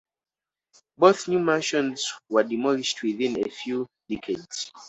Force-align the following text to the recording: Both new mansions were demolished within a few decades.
Both 0.97 1.27
new 1.27 1.37
mansions 1.37 2.11
were 2.27 2.41
demolished 2.41 3.03
within 3.03 3.39
a 3.47 3.51
few 3.51 3.85
decades. 4.09 4.71